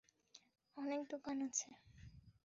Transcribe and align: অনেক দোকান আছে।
অনেক 0.77 1.01
দোকান 1.11 1.37
আছে। 1.47 1.69